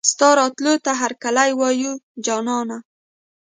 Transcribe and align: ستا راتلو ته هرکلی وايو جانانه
ستا 0.11 0.29
راتلو 0.39 0.73
ته 0.85 0.91
هرکلی 1.01 1.51
وايو 1.59 1.91
جانانه 2.25 2.77